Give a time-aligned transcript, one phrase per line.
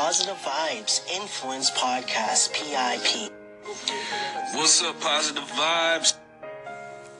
[0.00, 3.30] Positive Vibes Influence Podcast, PIP.
[4.54, 6.14] What's up, Positive Vibes?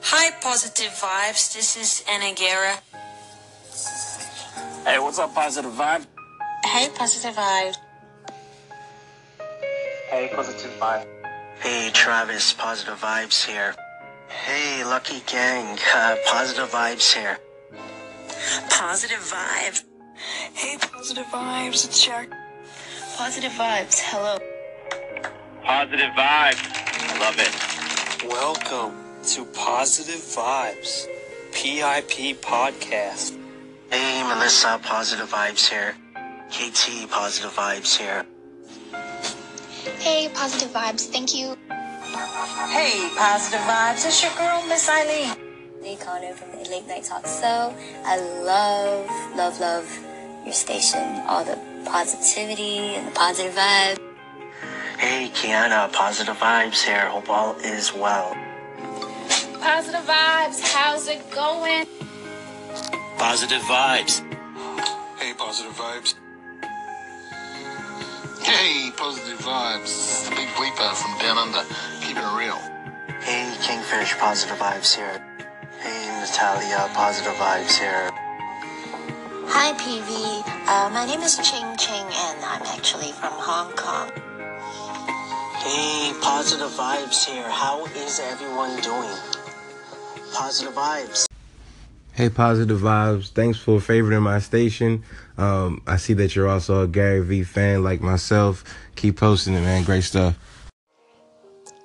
[0.01, 1.53] Hi, Positive Vibes.
[1.53, 2.79] This is Anna Guerra.
[4.83, 6.07] Hey, what's up, Positive Vibe?
[6.65, 7.75] Hey, Positive Vibes.
[10.09, 11.05] Hey, Positive Vibe.
[11.59, 13.75] Hey, Travis, Positive Vibes here.
[14.27, 17.37] Hey, Lucky Gang, uh, Positive Vibes here.
[18.71, 19.83] Positive Vibes.
[20.55, 21.85] Hey, Positive Vibes.
[21.85, 22.33] It's Shark.
[23.21, 24.01] Positive Vibes.
[24.01, 24.39] Hello.
[25.63, 26.57] Positive Vibe.
[26.57, 27.53] I love it.
[28.27, 31.05] Welcome to Positive Vibes,
[31.51, 33.37] PIP Podcast.
[33.91, 35.93] Hey, Melissa, Positive Vibes here.
[36.49, 38.25] KT, Positive Vibes here.
[39.99, 41.05] Hey, positive vibes.
[41.05, 41.55] Thank you.
[42.73, 44.03] Hey, Positive Vibes.
[44.03, 45.35] It's your girl, Miss Eileen.
[45.83, 47.71] Lee Connor from the Late Night Talk Show.
[48.03, 49.07] I love,
[49.37, 49.99] love, love
[50.43, 51.21] your station.
[51.27, 53.99] All the positivity and the positive vibe.
[54.97, 57.07] Hey, Kiana, Positive Vibes here.
[57.09, 58.35] Hope all is well.
[59.59, 60.61] Positive vibes.
[60.61, 61.87] How's it going?
[63.17, 64.21] Positive Vibes.
[65.17, 66.15] Hey, Positive Vibes.
[68.43, 69.83] Hey, positive vibes.
[69.83, 71.63] This is the big bleeper from down under.
[72.01, 72.57] Keep it real.
[73.21, 75.23] Hey, Kingfish, Positive Vibes here.
[75.79, 78.09] Hey, Natalia, Positive Vibes here.
[79.53, 80.47] Hi, PV.
[80.65, 84.09] Uh, my name is Ching Ching, and I'm actually from Hong Kong.
[85.59, 87.49] Hey, Positive Vibes here.
[87.49, 89.17] How is everyone doing?
[90.33, 91.27] Positive Vibes.
[92.13, 93.29] Hey, positive vibes.
[93.31, 95.03] Thanks for favoriting my station.
[95.37, 98.63] Um, I see that you're also a Gary Vee fan like myself.
[98.95, 99.83] Keep posting it, man.
[99.83, 100.37] Great stuff.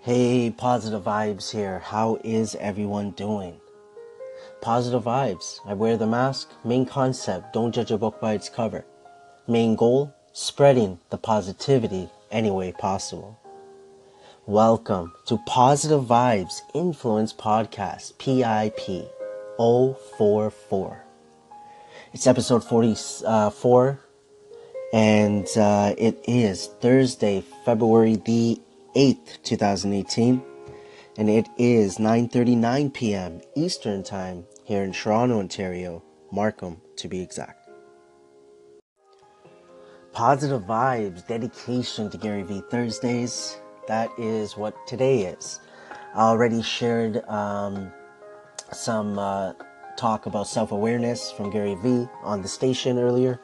[0.03, 1.81] Hey, Positive Vibes here.
[1.81, 3.61] How is everyone doing?
[4.67, 5.61] Positive Vibes.
[5.65, 6.51] I wear the mask.
[6.65, 8.85] Main concept don't judge a book by its cover.
[9.47, 13.39] Main goal spreading the positivity any way possible.
[14.45, 19.09] Welcome to Positive Vibes Influence Podcast, PIP
[19.57, 21.05] 044.
[22.13, 24.01] It's episode 44,
[24.93, 28.61] and uh, it is Thursday, February the
[28.97, 30.43] 8th, 2018,
[31.19, 33.41] and it is 9.39 p.m.
[33.55, 37.69] Eastern Time here in Toronto, Ontario, Markham to be exact.
[40.13, 43.59] Positive vibes, dedication to Gary Vee Thursdays.
[43.87, 45.61] That is what today is.
[46.17, 47.93] I already shared um,
[48.73, 49.53] some uh,
[49.97, 53.39] talk about self awareness from Gary Vee on the station earlier,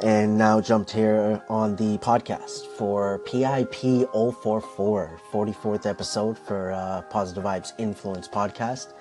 [0.00, 7.42] and now jumped here on the podcast for PIP 044, 44th episode for uh, Positive
[7.42, 8.92] Vibes Influence podcast.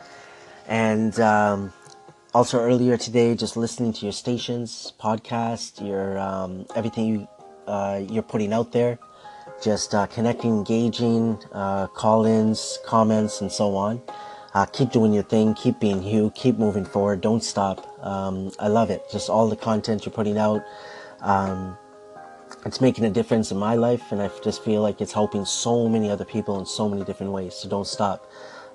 [0.67, 1.73] And um,
[2.33, 7.27] also earlier today, just listening to your stations, podcast, your um, everything you,
[7.67, 8.97] uh, you're putting out there,
[9.61, 14.01] just uh, connecting, engaging, uh, call ins, comments, and so on.
[14.53, 17.85] Uh, keep doing your thing, keep being you, keep moving forward, don't stop.
[18.03, 19.03] Um, I love it.
[19.11, 20.63] Just all the content you're putting out.
[21.21, 21.77] Um,
[22.65, 25.87] it's making a difference in my life, and I just feel like it's helping so
[25.89, 27.53] many other people in so many different ways.
[27.53, 28.25] So don't stop.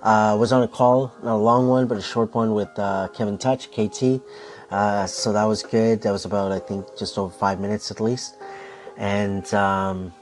[0.03, 3.09] Uh, was on a call, not a long one, but a short one with uh,
[3.15, 4.23] Kevin Touch, KT.
[4.71, 6.01] Uh, so that was good.
[6.03, 8.37] That was about, I think, just over five minutes at least.
[8.97, 10.13] And um,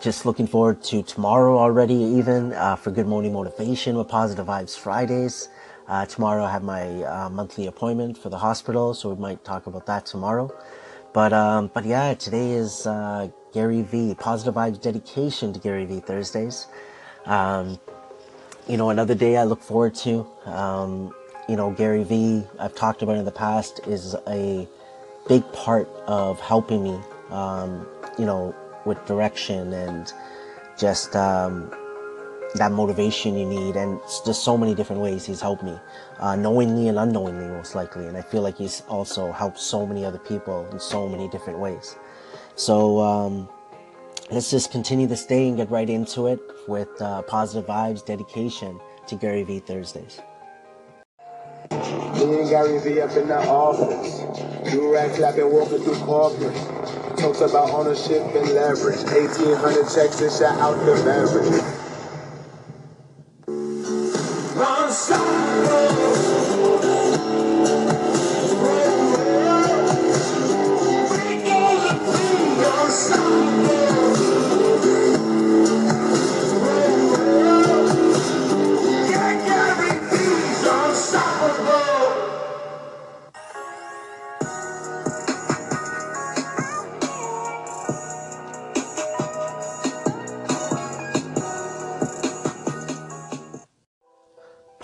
[0.00, 4.76] just looking forward to tomorrow already, even uh, for Good Morning Motivation with Positive Vibes
[4.76, 5.48] Fridays.
[5.88, 9.66] Uh, tomorrow I have my uh, monthly appointment for the hospital, so we might talk
[9.66, 10.54] about that tomorrow.
[11.14, 12.86] But um, but yeah, today is
[13.54, 14.14] Gary Vee.
[14.14, 16.00] Positive Vibes dedication to Gary Vee.
[16.00, 16.66] Thursdays.
[17.24, 17.78] Um,
[18.68, 20.26] you know, another day I look forward to.
[20.44, 21.14] Um,
[21.48, 24.66] you know, Gary Vee, I've talked about in the past, is a
[25.28, 26.98] big part of helping me.
[27.30, 27.86] Um,
[28.18, 28.54] you know,
[28.84, 30.12] with direction and
[30.78, 31.70] just um,
[32.54, 33.76] that motivation you need.
[33.76, 35.78] And just so many different ways he's helped me,
[36.18, 38.06] uh, knowingly and unknowingly, most likely.
[38.06, 41.58] And I feel like he's also helped so many other people in so many different
[41.58, 41.96] ways.
[42.54, 43.48] So um,
[44.30, 48.80] let's just continue this day and get right into it with uh, positive vibes, dedication
[49.06, 50.20] to Gary Vee Thursdays.
[51.70, 54.72] Me and Gary Vee up in the office.
[54.72, 56.54] Do rag clapping, walking through corporate.
[57.18, 59.02] Talks about ownership and leverage.
[59.04, 61.75] 1800 checks and shot out the beverage.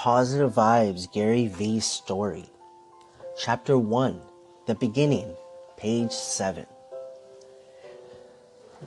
[0.02, 2.46] Positive Vibes Gary Vee story.
[3.38, 4.20] Chapter 1
[4.66, 5.36] The Beginning,
[5.76, 6.66] page 7.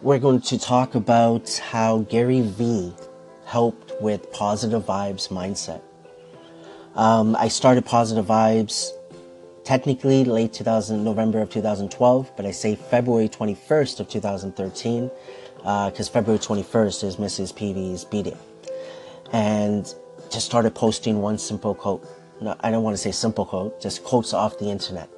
[0.01, 2.93] We're going to talk about how Gary Vee
[3.45, 5.81] helped with positive vibes mindset.
[6.95, 8.89] Um, I started positive vibes
[9.63, 15.09] technically late 2000 November of 2012, but I say February 21st of 2013
[15.59, 17.53] because uh, February 21st is Mrs.
[17.53, 18.35] PV's b-day.
[19.31, 19.95] And
[20.31, 22.05] just started posting one simple quote.
[22.41, 25.09] No, I don't want to say simple quote, just quotes off the internet,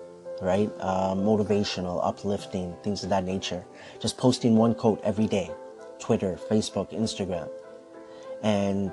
[0.42, 0.70] right?
[0.80, 3.66] Uh, motivational, uplifting, things of that nature.
[4.00, 5.52] Just posting one quote every day.
[6.00, 7.50] Twitter, Facebook, Instagram.
[8.44, 8.92] And,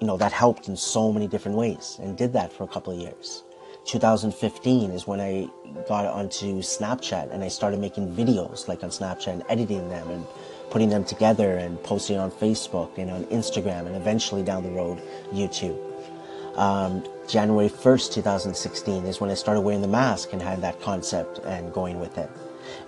[0.00, 2.92] you know, that helped in so many different ways and did that for a couple
[2.92, 3.44] of years.
[3.86, 5.48] 2015 is when I
[5.88, 10.26] got onto Snapchat and I started making videos like on Snapchat and editing them and
[10.70, 15.02] putting them together and posting on Facebook and on Instagram and eventually down the road,
[15.32, 15.78] YouTube.
[16.56, 21.38] Um, January 1st, 2016 is when I started wearing the mask and had that concept
[21.44, 22.30] and going with it.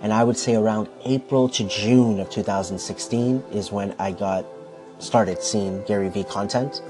[0.01, 4.45] And I would say around April to June of 2016 is when I got
[4.99, 6.81] started seeing Gary Vee content.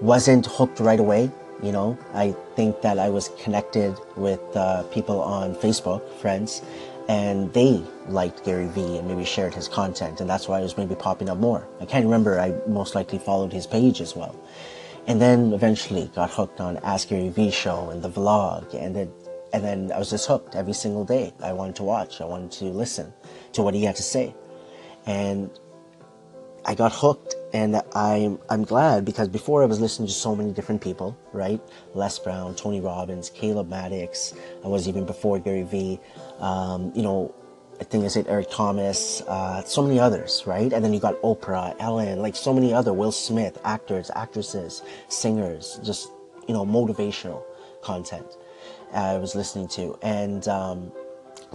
[0.00, 1.30] Wasn't hooked right away,
[1.62, 1.98] you know.
[2.14, 6.62] I think that I was connected with uh, people on Facebook, friends,
[7.10, 10.76] and they liked Gary Vee and maybe shared his content, and that's why it was
[10.76, 11.66] maybe popping up more.
[11.80, 12.38] I can't remember.
[12.38, 14.40] I most likely followed his page as well,
[15.08, 19.10] and then eventually got hooked on Ask Gary Vee show and the vlog, and then
[19.52, 21.34] and then I was just hooked every single day.
[21.42, 22.20] I wanted to watch.
[22.20, 23.12] I wanted to listen
[23.54, 24.32] to what he had to say,
[25.04, 25.50] and
[26.64, 30.52] I got hooked and I'm I'm glad because before I was listening to so many
[30.52, 31.60] different people, right?
[31.94, 34.34] Les Brown, Tony Robbins, Caleb Maddox.
[34.64, 35.98] I was even before Gary Vee.
[36.40, 37.34] Um, you know,
[37.80, 40.72] I think I said Eric Thomas, uh, so many others, right?
[40.72, 45.80] And then you got Oprah, Ellen, like so many other Will Smith, actors, actresses, singers,
[45.82, 46.10] just
[46.46, 47.42] you know, motivational
[47.82, 48.26] content.
[48.92, 50.92] I was listening to, and um,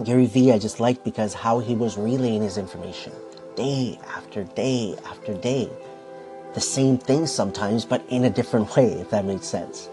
[0.04, 3.12] Gary Vee I just liked because how he was relaying his information
[3.56, 5.68] day after day after day.
[6.54, 9.90] The same thing sometimes, but in a different way, if that makes sense.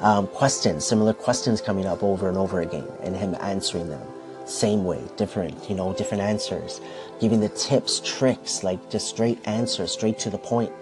[0.00, 4.06] Um, questions, similar questions coming up over and over again, and him answering them.
[4.46, 6.80] Same way, different, you know, different answers.
[7.20, 10.72] Giving the tips, tricks, like just straight answers, straight to the point.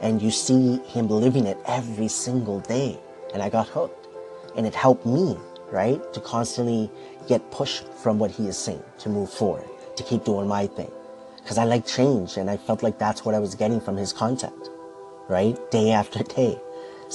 [0.00, 2.98] And you see him living it every single day.
[3.32, 4.08] And I got hooked.
[4.56, 5.36] And it helped me,
[5.70, 6.90] right, to constantly
[7.26, 9.64] get pushed from what he is saying, to move forward,
[9.96, 10.90] to keep doing my thing
[11.44, 14.12] because I like change and I felt like that's what I was getting from his
[14.14, 14.70] content,
[15.28, 15.54] right?
[15.70, 16.58] Day after day,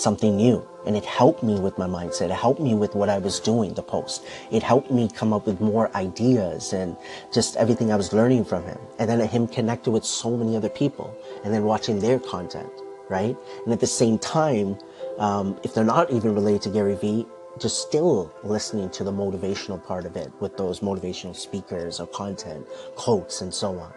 [0.02, 0.66] something new.
[0.86, 2.30] And it helped me with my mindset.
[2.30, 4.26] It helped me with what I was doing, the post.
[4.50, 6.96] It helped me come up with more ideas and
[7.34, 8.80] just everything I was learning from him.
[8.98, 11.14] And then him connected with so many other people
[11.44, 12.72] and then watching their content,
[13.10, 13.36] right?
[13.66, 14.78] And at the same time,
[15.18, 17.26] um, if they're not even related to Gary Vee,
[17.60, 22.66] just still listening to the motivational part of it with those motivational speakers or content,
[22.96, 23.94] quotes, and so on.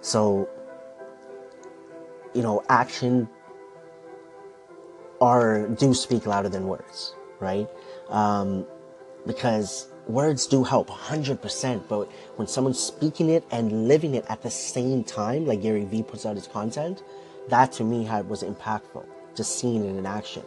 [0.00, 0.48] So,
[2.34, 3.28] you know, action
[5.20, 7.68] are do speak louder than words, right?
[8.08, 8.66] Um,
[9.26, 14.50] because words do help 100%, but when someone's speaking it and living it at the
[14.50, 17.02] same time, like Gary Vee puts out his content,
[17.48, 20.42] that to me had, was impactful, just seeing it in action.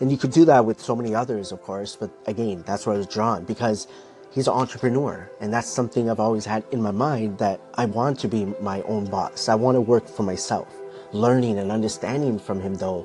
[0.00, 2.94] And you could do that with so many others, of course, but again, that's where
[2.94, 3.86] I was drawn because
[4.30, 8.18] he's an entrepreneur and that's something i've always had in my mind that i want
[8.18, 10.68] to be my own boss i want to work for myself
[11.12, 13.04] learning and understanding from him though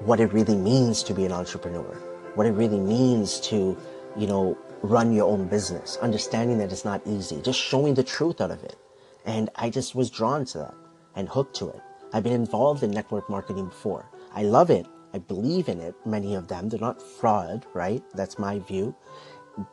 [0.00, 1.96] what it really means to be an entrepreneur
[2.34, 3.76] what it really means to
[4.16, 8.40] you know run your own business understanding that it's not easy just showing the truth
[8.40, 8.76] out of it.
[9.24, 10.74] And i just was drawn to that
[11.16, 11.80] and hooked to it.
[12.12, 14.08] I've been involved in network marketing before.
[14.34, 14.86] I love it.
[15.14, 15.94] I believe in it.
[16.04, 16.68] Many of them.
[16.68, 18.02] They're not fraud right?
[18.14, 18.94] That's my view.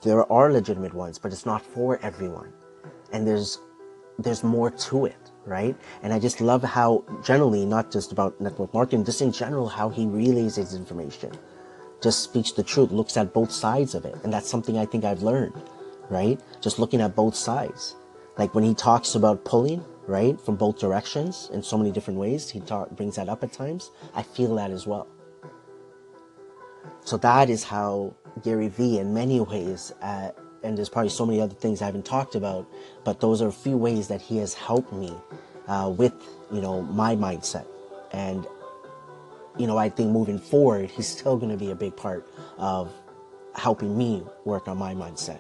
[0.01, 2.53] There are legitimate ones, but it's not for everyone.
[3.11, 3.59] And there's
[4.17, 5.75] there's more to it, right?
[6.01, 9.89] And I just love how generally, not just about network marketing, just in general, how
[9.89, 11.31] he relays his information.
[12.01, 14.15] Just speaks the truth, looks at both sides of it.
[14.23, 15.61] And that's something I think I've learned,
[16.09, 16.39] right?
[16.61, 17.95] Just looking at both sides.
[18.37, 22.49] Like when he talks about pulling, right, from both directions in so many different ways,
[22.49, 23.91] he talk, brings that up at times.
[24.13, 25.07] I feel that as well.
[27.05, 30.31] So that is how Gary Vee in many ways, uh,
[30.63, 32.67] and there's probably so many other things I haven't talked about,
[33.03, 35.13] but those are a few ways that he has helped me
[35.67, 36.13] uh, with,
[36.51, 37.65] you know, my mindset.
[38.11, 38.47] And,
[39.57, 42.27] you know, I think moving forward, he's still going to be a big part
[42.57, 42.91] of
[43.55, 45.39] helping me work on my mindset.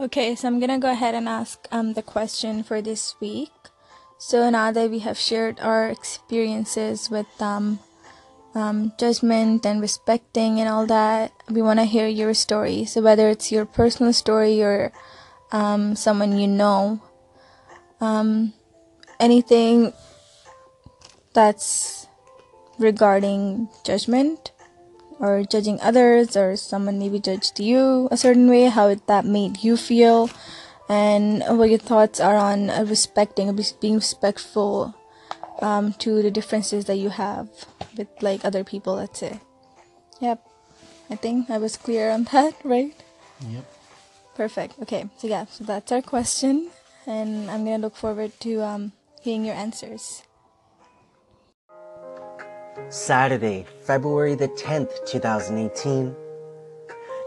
[0.00, 3.52] Okay, so I'm gonna go ahead and ask um, the question for this week.
[4.18, 7.78] So now that we have shared our experiences with um,
[8.54, 12.84] um, judgment and respecting and all that, we want to hear your story.
[12.84, 14.92] So whether it's your personal story or
[15.50, 17.00] um, someone you know,
[18.00, 18.52] um,
[19.20, 19.92] anything
[21.34, 22.06] that's
[22.78, 24.52] regarding judgment
[25.18, 29.76] or judging others or someone maybe judged you a certain way, how that made you
[29.76, 30.28] feel
[30.88, 34.94] and what your thoughts are on uh, respecting, being respectful
[35.62, 37.48] um, to the differences that you have
[37.96, 38.96] with like other people.
[38.96, 39.40] Let's say.
[40.20, 40.46] Yep,
[41.10, 42.94] I think I was clear on that, right?
[43.48, 43.64] Yep.
[44.34, 44.74] Perfect.
[44.82, 46.70] Okay, so yeah, so that's our question,
[47.06, 48.92] and I'm gonna look forward to um,
[49.22, 50.22] hearing your answers.
[52.88, 56.14] Saturday, February the 10th, 2018.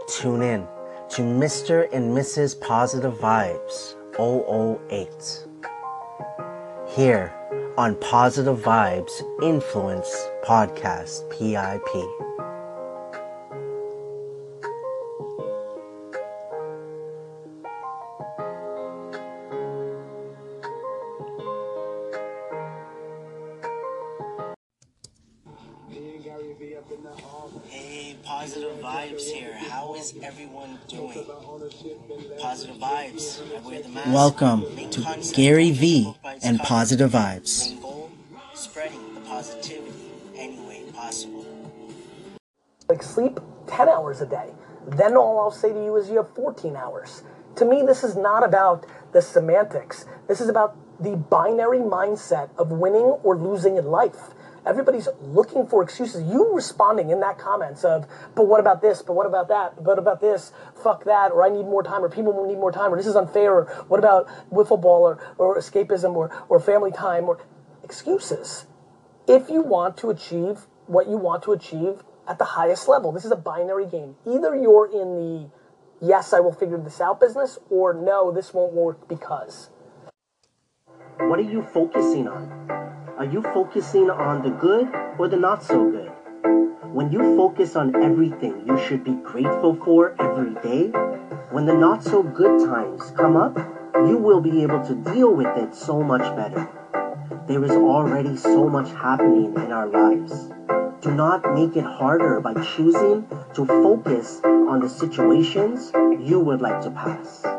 [0.08, 0.66] Tune in
[1.10, 1.88] to Mr.
[1.92, 2.60] and Mrs.
[2.60, 5.46] Positive Vibes 008.
[6.94, 7.35] Here
[7.76, 10.08] on Positive Vibes Influence
[10.44, 12.06] Podcast PIP.
[27.68, 29.52] Hey, Positive Vibes here.
[29.52, 31.26] How is everyone doing?
[32.38, 33.40] Positive Vibes.
[33.54, 34.08] I wear the mask.
[34.08, 37.76] Welcome to Gary Vee and Positive Vibes.
[38.54, 41.46] Spreading the positivity any way possible.
[42.88, 44.50] Like sleep 10 hours a day.
[44.86, 47.22] Then all I'll say to you is you have 14 hours.
[47.56, 50.04] To me, this is not about the semantics.
[50.28, 54.34] This is about the binary mindset of winning or losing in life.
[54.66, 56.22] Everybody's looking for excuses.
[56.24, 59.00] You responding in that comments of, but what about this?
[59.00, 59.82] But what about that?
[59.82, 60.52] But about this?
[60.82, 61.30] Fuck that.
[61.30, 62.02] Or I need more time.
[62.04, 62.92] Or people need more time.
[62.92, 63.52] Or this is unfair.
[63.52, 65.02] Or what about wiffle ball?
[65.02, 66.14] Or, or escapism?
[66.14, 67.28] Or, or family time?
[67.28, 67.38] Or
[67.84, 68.66] excuses.
[69.28, 73.24] If you want to achieve what you want to achieve at the highest level, this
[73.24, 74.16] is a binary game.
[74.26, 75.50] Either you're in the
[76.00, 79.70] yes, I will figure this out business, or no, this won't work because.
[81.18, 82.85] What are you focusing on?
[83.18, 86.12] Are you focusing on the good or the not so good?
[86.92, 90.88] When you focus on everything you should be grateful for every day,
[91.48, 93.56] when the not so good times come up,
[94.04, 96.68] you will be able to deal with it so much better.
[97.46, 100.50] There is already so much happening in our lives.
[101.00, 106.82] Do not make it harder by choosing to focus on the situations you would like
[106.82, 107.55] to pass.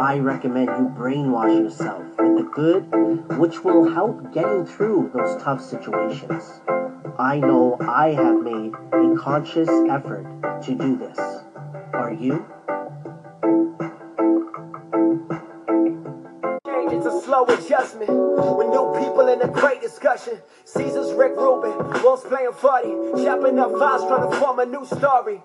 [0.00, 5.60] I recommend you brainwash yourself with the good, which will help getting through those tough
[5.60, 6.62] situations.
[7.18, 10.24] I know I have made a conscious effort
[10.62, 11.18] to do this.
[11.92, 12.46] Are you?
[16.96, 20.40] It's a slow adjustment with new people in a great discussion.
[20.64, 25.42] Caesar's Rick Rubin, Wolf's playing funny, chopping up files trying to form a new story.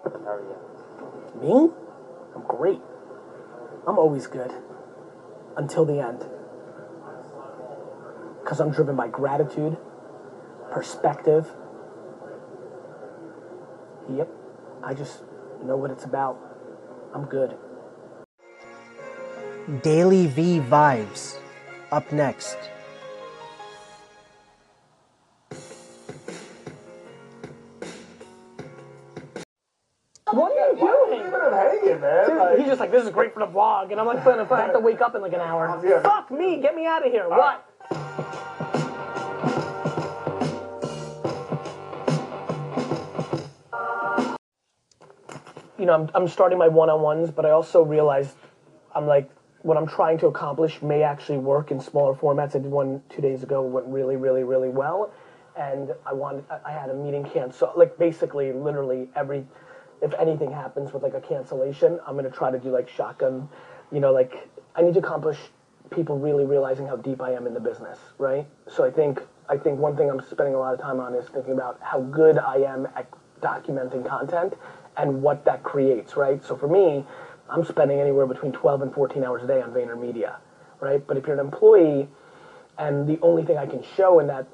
[1.42, 1.70] Me?
[2.34, 2.80] I'm great.
[3.88, 4.52] I'm always good.
[5.58, 6.26] Until the end.
[8.44, 9.78] Because I'm driven by gratitude,
[10.72, 11.52] perspective.
[14.10, 14.30] Yep.
[14.84, 15.24] I just
[15.64, 16.40] know what it's about.
[17.14, 17.58] I'm good.
[19.82, 21.38] Daily V Vibes.
[21.92, 22.58] Up next.
[30.36, 31.32] What are you doing?
[31.32, 32.28] hanging, man.
[32.28, 33.92] Dude, Like- he's just like, this is great for the vlog.
[33.92, 36.02] And I'm like, but if I have to wake up in like an hour, Yeah.
[36.02, 37.30] fuck me, get me out of here.
[37.30, 37.66] What?
[45.78, 48.36] You know, I'm, I'm starting my one on ones, but I also realized
[48.94, 49.30] I'm like,
[49.62, 52.50] what I'm trying to accomplish may actually work in smaller formats.
[52.56, 55.12] I did one two days ago, went really, really, really well.
[55.58, 59.46] And I wanted, I- had a meeting cancel, like basically, literally every,
[60.06, 63.50] if anything happens with like a cancellation, I'm gonna try to do like shotgun,
[63.92, 65.40] you know, like I need to accomplish
[65.90, 68.46] people really realizing how deep I am in the business, right?
[68.68, 71.28] So I think I think one thing I'm spending a lot of time on is
[71.28, 73.08] thinking about how good I am at
[73.42, 74.54] documenting content
[74.96, 76.44] and what that creates, right?
[76.44, 77.04] So for me,
[77.50, 80.36] I'm spending anywhere between 12 and 14 hours a day on VaynerMedia,
[80.80, 81.06] right?
[81.06, 82.08] But if you're an employee
[82.78, 84.46] and the only thing I can show in that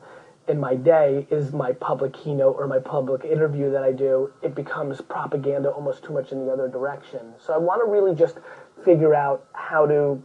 [0.48, 4.56] in my day is my public keynote or my public interview that I do, it
[4.56, 7.34] becomes propaganda almost too much in the other direction.
[7.40, 8.38] So I want to really just
[8.84, 10.22] figure out how to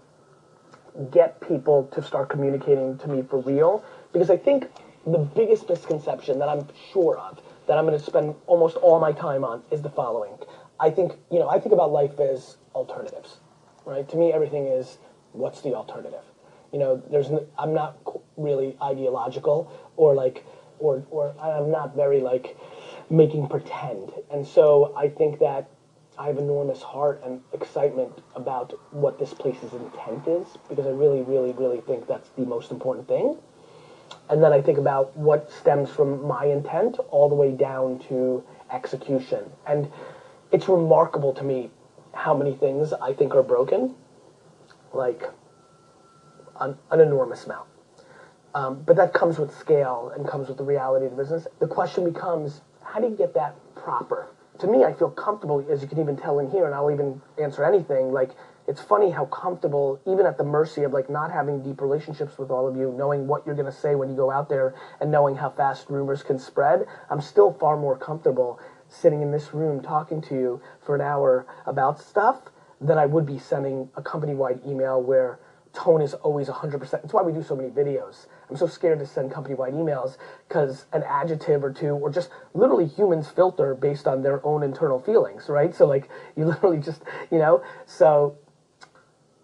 [1.11, 4.71] get people to start communicating to me for real because I think
[5.07, 9.13] the biggest misconception that I'm sure of that I'm going to spend almost all my
[9.13, 10.33] time on is the following.
[10.81, 13.39] I think, you know, I think about life as alternatives,
[13.85, 14.09] right?
[14.09, 14.99] To me, everything is
[15.33, 16.25] what's the alternative?
[16.73, 17.99] You know, there's I'm not
[18.37, 20.45] really ideological or like
[20.79, 22.57] or or I'm not very like
[23.11, 24.13] making pretend.
[24.31, 25.71] And so I think that
[26.19, 31.23] I have enormous heart and excitement about what this place's intent is because I really,
[31.23, 33.37] really, really think that's the most important thing.
[34.31, 38.43] And then I think about what stems from my intent all the way down to
[38.73, 39.51] execution.
[39.67, 39.91] And
[40.53, 41.71] it's remarkable to me
[42.15, 43.95] how many things I think are broken,
[44.93, 45.23] like
[46.61, 47.69] an, an enormous amount.
[48.57, 51.47] Um, but that comes with scale and comes with the reality of the business.
[51.59, 54.29] The question becomes, how do you get that proper?
[54.61, 57.21] To me, I feel comfortable, as you can even tell in here, and I'll even
[57.39, 58.13] answer anything.
[58.13, 58.31] Like,
[58.67, 62.51] it's funny how comfortable, even at the mercy of like not having deep relationships with
[62.51, 65.11] all of you, knowing what you're going to say when you go out there, and
[65.11, 66.87] knowing how fast rumors can spread.
[67.11, 68.59] I'm still far more comfortable
[68.89, 72.39] sitting in this room talking to you for an hour about stuff
[72.81, 75.41] than I would be sending a company-wide email where
[75.75, 76.91] tone is always 100%.
[76.91, 78.27] That's why we do so many videos.
[78.49, 80.17] I'm so scared to send company-wide emails
[80.49, 85.01] because an adjective or two, or just literally humans filter based on their own internal
[85.01, 85.75] feelings, right?
[85.75, 88.37] So like you literally just, you know, so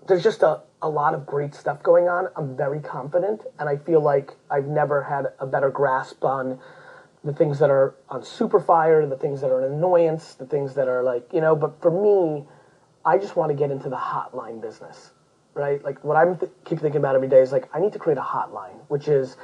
[0.07, 2.29] there's just a, a lot of great stuff going on.
[2.37, 6.59] I'm very confident, and I feel like I've never had a better grasp on
[7.25, 10.75] the things that are on super fire, the things that are an annoyance, the things
[10.75, 12.45] that are like, you know, but for me,
[13.05, 15.11] I just want to get into the hotline business,
[15.55, 15.83] right?
[15.83, 18.19] Like what I'm th- keep thinking about every day is like, I need to create
[18.19, 19.37] a hotline, which is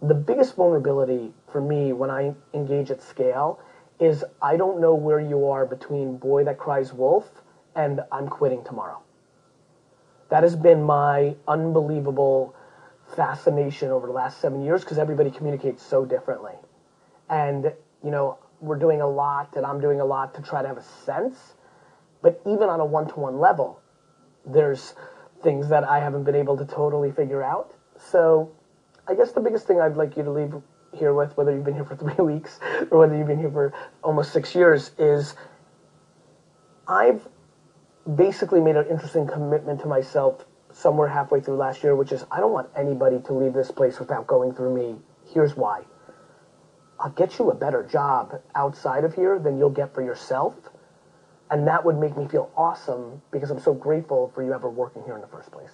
[0.00, 3.60] the biggest vulnerability for me when I engage at scale
[3.98, 7.42] is I don't know where you are between boy that cries wolf
[7.74, 9.02] and I'm quitting tomorrow.
[10.28, 12.54] That has been my unbelievable
[13.16, 16.54] fascination over the last seven years because everybody communicates so differently.
[17.28, 17.72] And,
[18.04, 20.76] you know, we're doing a lot and I'm doing a lot to try to have
[20.76, 21.54] a sense.
[22.22, 23.80] But even on a one to one level,
[24.44, 24.94] there's
[25.42, 27.74] things that I haven't been able to totally figure out.
[27.96, 28.50] So
[29.06, 30.54] I guess the biggest thing I'd like you to leave
[30.92, 33.72] here with, whether you've been here for three weeks or whether you've been here for
[34.02, 35.34] almost six years, is
[36.86, 37.26] I've
[38.16, 42.40] basically made an interesting commitment to myself somewhere halfway through last year, which is I
[42.40, 44.96] don't want anybody to leave this place without going through me.
[45.26, 45.84] Here's why.
[47.00, 50.54] I'll get you a better job outside of here than you'll get for yourself.
[51.50, 55.02] And that would make me feel awesome because I'm so grateful for you ever working
[55.04, 55.72] here in the first place.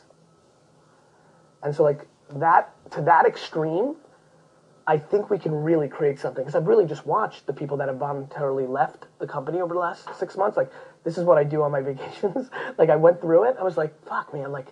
[1.62, 2.06] And so, like,
[2.36, 3.96] that, to that extreme,
[4.86, 6.44] I think we can really create something.
[6.44, 9.80] Because I've really just watched the people that have voluntarily left the company over the
[9.80, 10.56] last six months.
[10.56, 10.70] Like,
[11.04, 12.50] this is what I do on my vacations.
[12.78, 13.56] like, I went through it.
[13.58, 14.68] I was like, fuck, man, like,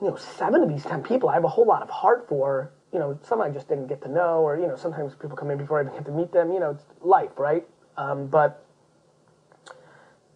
[0.00, 2.70] you know, seven of these ten people I have a whole lot of heart for.
[2.92, 5.50] You know, some I just didn't get to know, or, you know, sometimes people come
[5.50, 6.52] in before I even get to meet them.
[6.52, 7.66] You know, it's life, right?
[7.96, 8.65] Um, but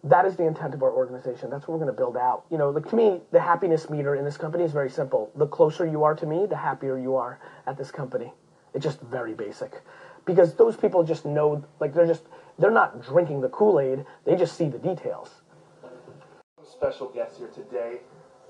[0.03, 1.49] that is the intent of our organization.
[1.49, 2.45] That's what we're going to build out.
[2.49, 5.31] You know, like to me, the happiness meter in this company is very simple.
[5.35, 8.33] The closer you are to me, the happier you are at this company.
[8.73, 9.81] It's just very basic.
[10.25, 12.23] Because those people just know, like, they're just,
[12.57, 15.41] they're not drinking the Kool Aid, they just see the details.
[16.63, 17.99] Special guest here today.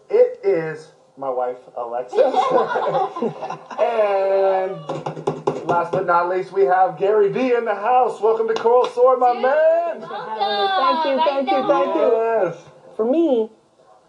[0.09, 2.19] It is my wife, Alexis.
[3.79, 5.40] and
[5.71, 8.19] last but not least, we have Gary Vee in the house.
[8.19, 10.01] Welcome to Coral Sword, my man.
[10.01, 12.11] Thank you, thank you, thank you.
[12.11, 12.57] Yes.
[12.97, 13.49] For me,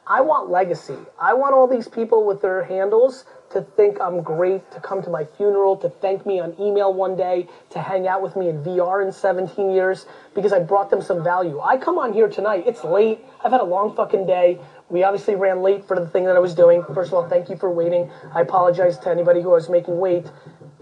[0.04, 0.96] I want legacy.
[1.20, 5.10] I want all these people with their handles to think I'm great, to come to
[5.10, 8.64] my funeral, to thank me on email one day, to hang out with me in
[8.64, 11.60] VR in 17 years, because I brought them some value.
[11.60, 14.58] I come on here tonight, it's late, I've had a long fucking day.
[14.88, 16.82] We obviously ran late for the thing that I was doing.
[16.92, 18.10] First of all, thank you for waiting.
[18.34, 20.30] I apologize to anybody who I was making wait.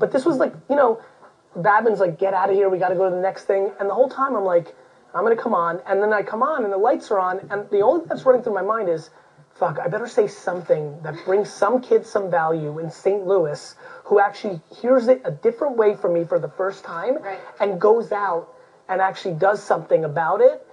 [0.00, 1.00] But this was like, you know,
[1.54, 3.70] Babin's like, get out of here, we gotta go to the next thing.
[3.78, 4.74] And the whole time I'm like,
[5.14, 7.68] I'm gonna come on, and then I come on and the lights are on, and
[7.70, 9.10] the only thing that's running through my mind is,
[9.54, 13.26] fuck, I better say something that brings some kid some value in St.
[13.26, 17.18] Louis who actually hears it a different way from me for the first time
[17.60, 18.54] and goes out
[18.88, 20.66] and actually does something about it.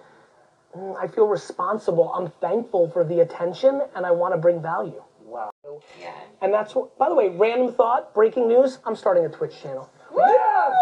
[0.76, 2.14] Mm, I feel responsible.
[2.14, 5.04] I'm thankful for the attention and I want to bring value.
[5.28, 5.50] Wow.
[6.42, 9.90] And that's what, by the way, random thought, breaking news, I'm starting a Twitch channel.
[10.16, 10.74] Yes!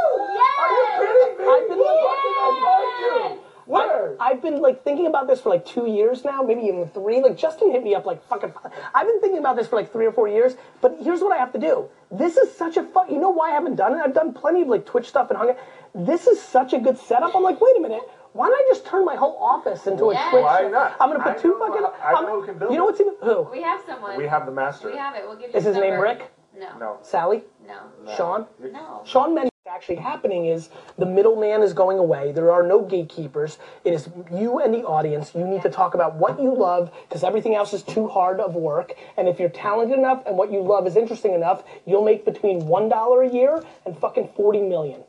[0.60, 1.52] Are you kidding me?
[1.52, 3.42] I've been like, I love you.
[3.66, 4.18] Word.
[4.20, 7.24] I've been like thinking about this for like two years now, maybe even three.
[7.24, 8.54] Like Justin hit me up like fucking.
[8.94, 10.54] I've been thinking about this for like three or four years.
[10.82, 11.90] But here's what I have to do.
[12.12, 13.12] This is such a fun.
[13.12, 14.02] You know why I haven't done it?
[14.06, 15.50] I've done plenty of like Twitch stuff and hung.
[15.50, 15.58] it.
[15.96, 17.36] This is such a good setup.
[17.36, 18.04] I'm like, wait a minute.
[18.36, 20.28] Why don't I just turn my whole office into Yes.
[20.28, 20.44] a Twitch?
[20.44, 20.92] Why not?
[21.00, 21.86] I'm gonna put I two know, fucking.
[22.04, 22.88] I know I'm- who can build You know it.
[22.88, 23.44] what's even who?
[23.50, 24.18] We have someone.
[24.18, 24.90] We have the master.
[24.92, 25.24] We have it.
[25.26, 25.92] We'll give you Is his number.
[25.92, 26.32] name Rick?
[26.54, 26.68] No.
[26.78, 26.98] No.
[27.02, 27.46] Sally?
[27.66, 27.76] No.
[28.16, 28.46] Sean?
[28.60, 29.00] No.
[29.06, 29.50] Sean Menny.
[29.68, 32.32] actually happening is the middleman is going away.
[32.32, 33.58] There are no gatekeepers.
[33.84, 35.34] It is you and the audience.
[35.36, 38.56] You need to talk about what you love because everything else is too hard of
[38.56, 38.94] work.
[39.18, 42.62] And if you're talented enough and what you love is interesting enough, you'll make between
[42.68, 45.04] $1 a year and fucking 40 million.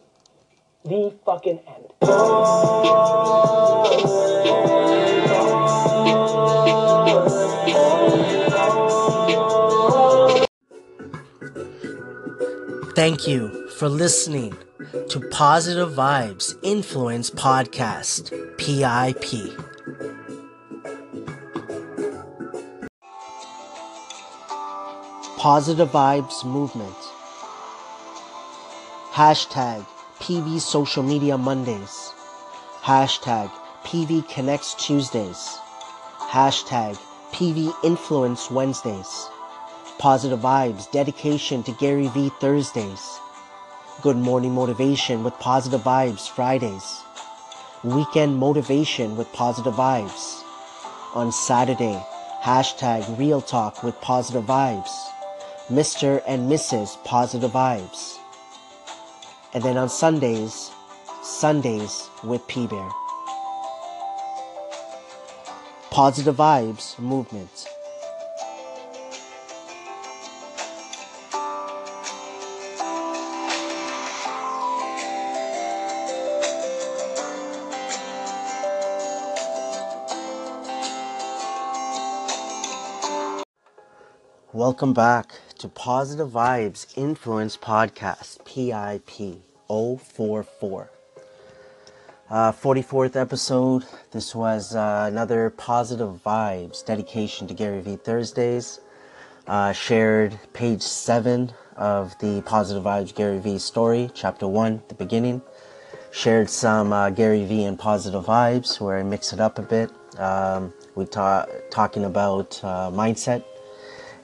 [0.87, 1.87] The fucking end.
[12.94, 14.57] Thank you for listening
[15.09, 19.59] to Positive Vibes Influence Podcast, PIP.
[25.37, 26.94] Positive Vibes Movement.
[29.11, 29.85] Hashtag
[30.20, 32.12] PV Social Media Mondays.
[32.81, 33.50] Hashtag
[33.85, 35.59] PV Connects Tuesdays.
[36.18, 36.98] Hashtag
[37.33, 39.29] PV Influence Wednesdays.
[39.98, 43.20] Positive Vibes Dedication to Gary Vee Thursdays.
[44.02, 47.02] Good Morning Motivation with Positive Vibes Fridays.
[47.85, 50.42] Weekend Motivation with Positive Vibes.
[51.14, 52.02] On Saturday,
[52.42, 54.90] hashtag Real Talk with Positive Vibes.
[55.70, 56.22] Mr.
[56.26, 57.02] and Mrs.
[57.05, 58.15] Positive Vibes.
[59.57, 60.71] And then on Sundays,
[61.23, 62.90] Sundays with P Bear.
[65.90, 67.66] Positive Vibes Movement.
[84.53, 90.90] Welcome back to Positive Vibes Influence Podcast, PIP 044.
[92.29, 93.85] Uh, 44th episode.
[94.11, 98.81] This was uh, another Positive Vibes dedication to Gary Vee Thursdays.
[99.47, 105.40] Uh, shared page 7 of the Positive Vibes Gary Vee story, chapter 1, the beginning.
[106.11, 109.90] Shared some uh, Gary Vee and Positive Vibes where I mix it up a bit.
[110.19, 113.42] Um, we ta- talking about uh, mindset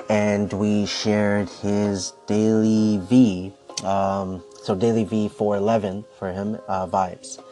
[0.09, 3.53] and we shared his daily V.
[3.85, 7.43] Um, so daily V 411 for him uh, vibes,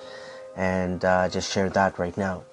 [0.57, 2.45] and uh, just shared that right now.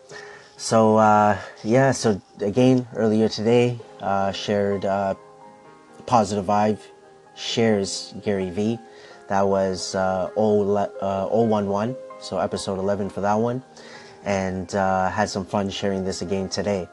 [0.58, 5.14] So uh, yeah, so again earlier today uh, shared uh,
[6.08, 6.80] positive vibe
[7.36, 8.80] shares Gary Vee.
[9.28, 13.62] That was uh, 011, so episode 11 for that one,
[14.24, 16.88] and uh, had some fun sharing this again today.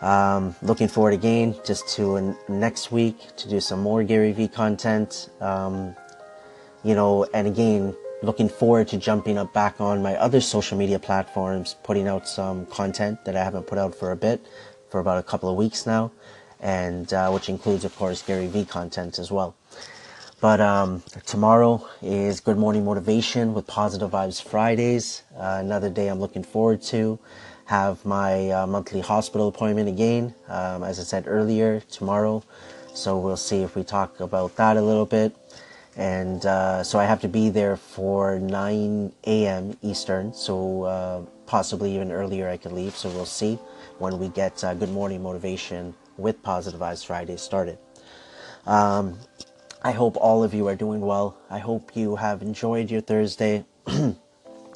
[0.00, 5.28] Um, looking forward again just to next week to do some more Gary Vee content.
[5.40, 5.94] Um,
[6.82, 10.98] you know, and again, looking forward to jumping up back on my other social media
[10.98, 14.44] platforms, putting out some content that I haven't put out for a bit,
[14.88, 16.10] for about a couple of weeks now,
[16.60, 19.54] and uh, which includes, of course, Gary Vee content as well.
[20.40, 25.22] But um, tomorrow is Good Morning Motivation with Positive Vibes Fridays.
[25.36, 27.18] Uh, another day I'm looking forward to
[27.70, 32.42] have my uh, monthly hospital appointment again, um, as I said earlier, tomorrow.
[32.94, 35.36] So we'll see if we talk about that a little bit.
[35.96, 39.76] And uh, so I have to be there for 9 a.m.
[39.82, 42.96] Eastern, so uh, possibly even earlier I could leave.
[42.96, 43.54] So we'll see
[44.00, 47.78] when we get uh, Good Morning Motivation with Positive Vibes Friday started.
[48.66, 49.16] Um,
[49.82, 51.38] I hope all of you are doing well.
[51.48, 53.64] I hope you have enjoyed your Thursday.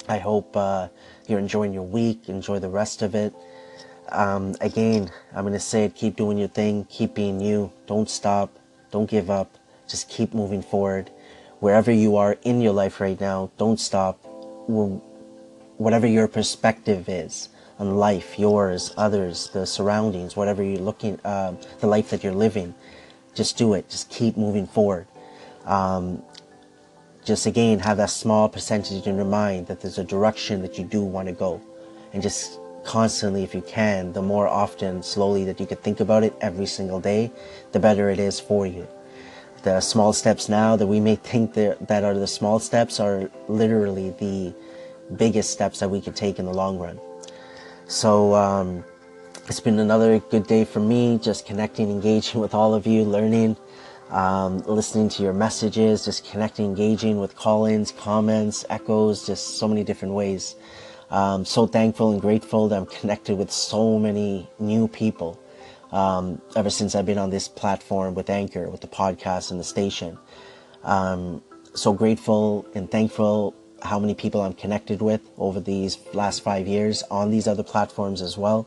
[0.07, 0.87] I hope uh,
[1.27, 2.29] you're enjoying your week.
[2.29, 3.33] Enjoy the rest of it.
[4.09, 7.71] Um, again, I'm going to say it keep doing your thing, keep being you.
[7.87, 8.57] Don't stop,
[8.91, 9.57] don't give up.
[9.87, 11.09] Just keep moving forward.
[11.59, 14.19] Wherever you are in your life right now, don't stop.
[15.77, 21.87] Whatever your perspective is on life, yours, others, the surroundings, whatever you're looking, uh, the
[21.87, 22.73] life that you're living,
[23.33, 23.89] just do it.
[23.89, 25.07] Just keep moving forward.
[25.65, 26.23] Um,
[27.25, 30.83] just again have that small percentage in your mind that there's a direction that you
[30.83, 31.59] do want to go.
[32.13, 36.23] And just constantly if you can the more often slowly that you could think about
[36.23, 37.31] it every single day
[37.71, 38.87] the better it is for you.
[39.63, 43.31] The small steps now that we may think that, that are the small steps are
[43.47, 44.53] literally the
[45.15, 46.99] biggest steps that we could take in the long run.
[47.87, 48.85] So um,
[49.47, 53.57] it's been another good day for me just connecting engaging with all of you learning
[54.15, 59.67] um, listening to your messages, just connecting, engaging with call ins, comments, echoes, just so
[59.67, 60.55] many different ways.
[61.11, 65.37] Um, so thankful and grateful that I'm connected with so many new people
[65.91, 69.65] um, ever since I've been on this platform with Anchor, with the podcast and the
[69.65, 70.17] station.
[70.83, 76.67] Um, so grateful and thankful how many people I'm connected with over these last five
[76.69, 78.65] years on these other platforms as well.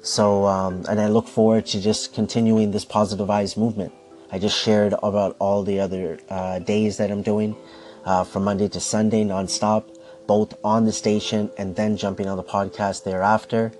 [0.00, 3.92] So, um, and I look forward to just continuing this positive eyes movement.
[4.32, 7.56] I just shared about all the other uh, days that I'm doing
[8.04, 9.84] uh, from Monday to Sunday nonstop,
[10.26, 13.72] both on the station and then jumping on the podcast thereafter.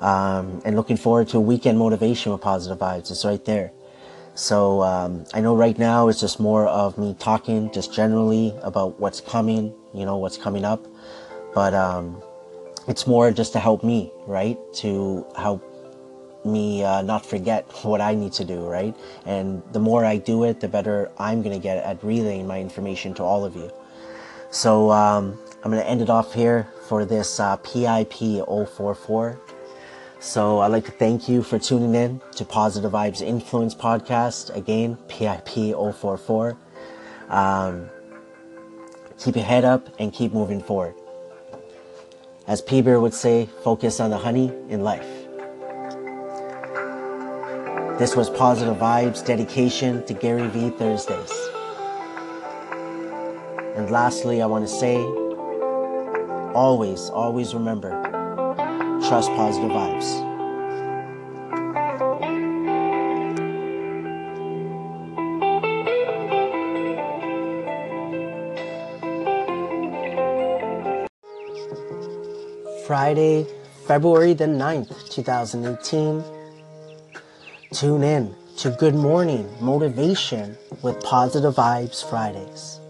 [0.00, 3.10] Um, and looking forward to weekend motivation with positive vibes.
[3.10, 3.72] It's right there.
[4.34, 8.98] So um, I know right now it's just more of me talking just generally about
[9.00, 10.86] what's coming, you know, what's coming up.
[11.52, 12.22] But um,
[12.86, 14.56] it's more just to help me, right?
[14.76, 15.62] To help
[16.44, 18.96] me uh, not forget what I need to do, right?
[19.26, 22.60] And the more I do it, the better I'm going to get at relaying my
[22.60, 23.70] information to all of you.
[24.50, 28.14] So um, I'm going to end it off here for this uh, PIP
[28.46, 29.40] 044.
[30.18, 34.54] So I'd like to thank you for tuning in to Positive Vibes Influence Podcast.
[34.54, 36.56] Again, PIP 044.
[37.28, 37.88] Um,
[39.18, 40.94] keep your head up and keep moving forward.
[42.46, 45.19] As P Bear would say, focus on the honey in life.
[48.00, 51.30] This was Positive Vibes dedication to Gary Vee Thursdays.
[53.76, 54.96] And lastly, I want to say
[56.54, 57.90] always, always remember
[59.06, 60.08] trust positive vibes.
[72.86, 73.46] Friday,
[73.86, 76.39] February the 9th, 2018.
[77.72, 82.80] Tune in to Good Morning Motivation with Positive Vibes Fridays.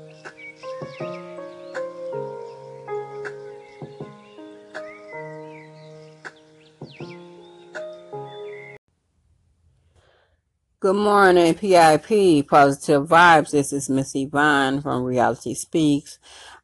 [10.80, 13.50] Good morning, PIP, Positive Vibes.
[13.50, 16.18] This is Miss Yvonne from Reality Speaks.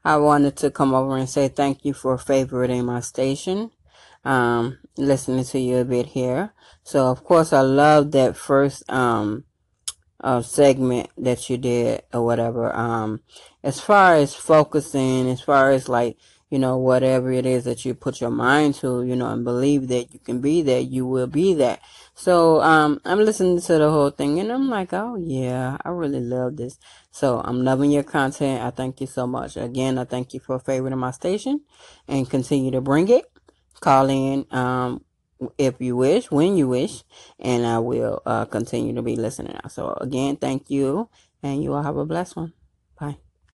[0.07, 3.73] I wanted to come over and say thank you for favoriting my station,
[4.27, 6.53] um, listening to you a bit here.
[6.83, 9.45] So, of course, I love that first, um,
[10.21, 12.75] uh, segment that you did or whatever.
[12.75, 13.21] Um,
[13.63, 16.17] as far as focusing, as far as like,
[16.51, 19.89] you know, whatever it is that you put your mind to, you know, and believe
[19.89, 21.81] that you can be that, you will be that.
[22.15, 26.21] So, um, I'm listening to the whole thing and I'm like, oh yeah, I really
[26.21, 26.79] love this.
[27.11, 28.63] So I'm loving your content.
[28.63, 29.57] I thank you so much.
[29.57, 31.61] Again, I thank you for favoriting my station
[32.09, 33.36] and continue to bring it.
[33.81, 35.05] Call in, um,
[35.59, 37.05] if you wish, when you wish,
[37.39, 39.57] and I will, uh, continue to be listening.
[39.69, 41.09] So again, thank you
[41.43, 42.53] and you all have a blessed one.